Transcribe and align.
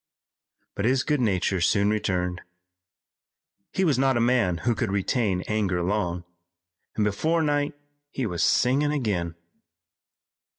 But 0.73 0.85
his 0.85 1.03
good 1.03 1.21
nature 1.21 1.61
soon 1.61 1.91
returned. 1.91 2.41
He 3.71 3.85
was 3.85 3.99
not 3.99 4.17
a 4.17 4.19
man 4.19 4.57
who 4.65 4.73
could 4.73 4.91
retain 4.91 5.43
anger 5.47 5.83
long, 5.83 6.23
and 6.95 7.05
before 7.05 7.43
night 7.43 7.75
he 8.09 8.25
was 8.25 8.41
singing 8.41 8.91
again. 8.91 9.35